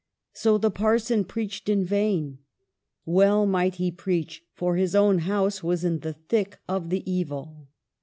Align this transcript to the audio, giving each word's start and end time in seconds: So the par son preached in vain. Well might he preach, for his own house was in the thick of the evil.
So 0.33 0.57
the 0.57 0.71
par 0.71 0.97
son 0.97 1.25
preached 1.25 1.69
in 1.69 1.85
vain. 1.85 2.39
Well 3.05 3.45
might 3.45 3.75
he 3.75 3.91
preach, 3.91 4.43
for 4.55 4.75
his 4.75 4.95
own 4.95 5.19
house 5.19 5.61
was 5.61 5.83
in 5.83 5.99
the 5.99 6.13
thick 6.13 6.57
of 6.67 6.89
the 6.89 7.07
evil. 7.07 7.67